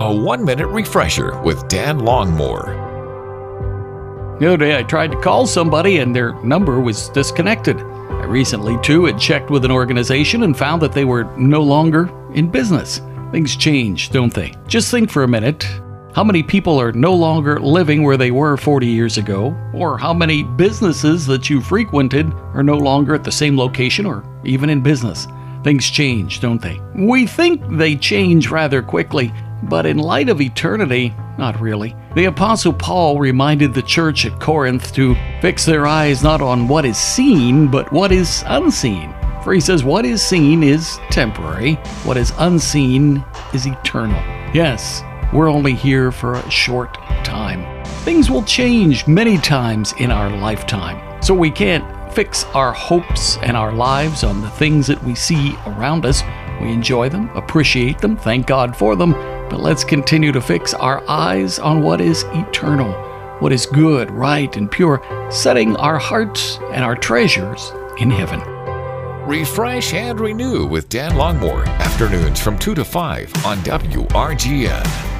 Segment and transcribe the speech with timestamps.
[0.00, 2.86] A one minute refresher with Dan Longmore.
[4.38, 7.80] The other day I tried to call somebody and their number was disconnected.
[7.80, 12.08] I recently, too, had checked with an organization and found that they were no longer
[12.32, 13.00] in business.
[13.32, 14.54] Things change, don't they?
[14.68, 15.64] Just think for a minute.
[16.14, 19.56] How many people are no longer living where they were 40 years ago?
[19.74, 24.24] Or how many businesses that you frequented are no longer at the same location or
[24.44, 25.26] even in business?
[25.64, 26.80] Things change, don't they?
[26.94, 29.32] We think they change rather quickly,
[29.64, 31.94] but in light of eternity, not really.
[32.14, 36.84] The Apostle Paul reminded the church at Corinth to fix their eyes not on what
[36.84, 39.14] is seen, but what is unseen.
[39.42, 44.20] For he says, What is seen is temporary, what is unseen is eternal.
[44.52, 47.84] Yes, we're only here for a short time.
[48.04, 53.56] Things will change many times in our lifetime, so we can't fix our hopes and
[53.56, 56.22] our lives on the things that we see around us.
[56.60, 59.14] We enjoy them, appreciate them, thank God for them,
[59.50, 62.92] but let's continue to fix our eyes on what is eternal,
[63.40, 68.40] what is good, right, and pure, setting our hearts and our treasures in heaven.
[69.28, 75.17] Refresh and renew with Dan Longmore, afternoons from 2 to 5 on WRGN.